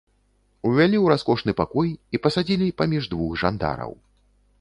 [0.69, 3.93] Увялі ў раскошны пакой і пасадзілі паміж двух жандараў.